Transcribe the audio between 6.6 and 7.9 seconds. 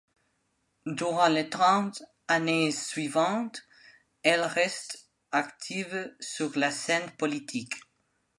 scène politique.